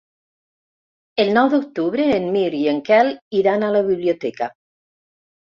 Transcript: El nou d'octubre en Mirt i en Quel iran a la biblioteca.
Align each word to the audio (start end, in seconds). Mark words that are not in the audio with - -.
El 1.23 1.29
nou 1.37 1.51
d'octubre 1.53 2.07
en 2.15 2.25
Mirt 2.37 2.57
i 2.61 2.63
en 2.73 2.81
Quel 2.89 3.13
iran 3.43 3.67
a 3.67 3.71
la 3.79 3.85
biblioteca. 3.93 4.51